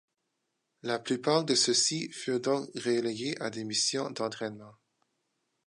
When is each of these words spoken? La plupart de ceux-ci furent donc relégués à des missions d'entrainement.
La 0.81 0.97
plupart 0.97 1.45
de 1.45 1.53
ceux-ci 1.53 2.09
furent 2.11 2.39
donc 2.41 2.69
relégués 2.73 3.39
à 3.39 3.51
des 3.51 3.63
missions 3.63 4.09
d'entrainement. 4.09 4.73